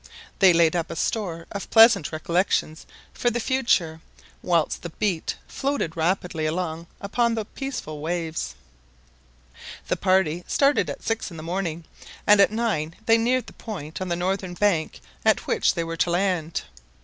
[0.39, 4.01] They laid up a store of pleasant recollections for the future
[4.41, 8.55] whilst the beat floated rapidly along upon the peaceful waves.
[9.89, 11.83] The party started at six in the morning,
[12.25, 15.97] and at nine they neared the point on the northern bank at which they were
[15.97, 16.63] to land.